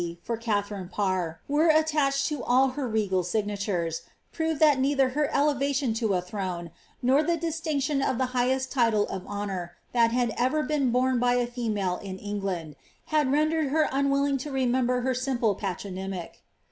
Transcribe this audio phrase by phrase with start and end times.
[0.23, 4.01] for Katharine Parr, which are attached to all her regal signatures,
[4.33, 6.71] prove that neither her elevation to a throne,
[7.03, 11.19] nor the dis tinction of the highest title of honour that had ever been borne
[11.19, 12.75] by i female in England,
[13.13, 16.41] had rendered her unwilling to remember her simple patronymic.